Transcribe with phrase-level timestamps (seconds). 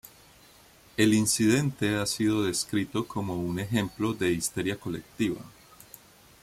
[0.97, 5.39] El incidente ha sido descrito como un ejemplo de histeria colectiva.